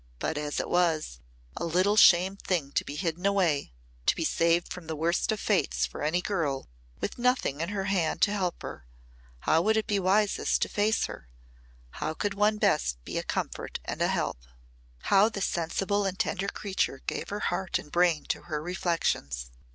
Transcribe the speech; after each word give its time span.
But 0.17 0.35
as 0.35 0.59
it 0.59 0.67
was 0.67 1.19
a 1.55 1.63
little 1.63 1.95
shamed 1.95 2.41
thing 2.41 2.71
to 2.71 2.83
be 2.83 2.95
hidden 2.95 3.23
away 3.27 3.71
to 4.07 4.15
be 4.15 4.25
saved 4.25 4.73
from 4.73 4.87
the 4.87 4.95
worst 4.95 5.31
of 5.31 5.39
fates 5.39 5.85
for 5.85 6.01
any 6.01 6.23
girl 6.23 6.67
with 6.99 7.19
nothing 7.19 7.61
in 7.61 7.69
her 7.69 7.83
hand 7.83 8.19
to 8.23 8.31
help 8.33 8.63
her 8.63 8.87
how 9.41 9.61
would 9.61 9.77
it 9.77 9.85
be 9.85 9.99
wisest 9.99 10.59
to 10.63 10.69
face 10.69 11.05
her, 11.05 11.29
how 12.01 12.15
could 12.15 12.33
one 12.33 12.57
best 12.57 12.97
be 13.05 13.19
a 13.19 13.23
comfort 13.23 13.79
and 13.85 14.01
a 14.01 14.07
help? 14.07 14.39
How 15.13 15.29
the 15.29 15.39
sensible 15.39 16.03
and 16.07 16.17
tender 16.17 16.47
creature 16.47 17.03
gave 17.05 17.29
her 17.29 17.39
heart 17.53 17.77
and 17.77 17.91
brain 17.91 18.25
to 18.29 18.41
her 18.45 18.59
reflections! 18.59 19.51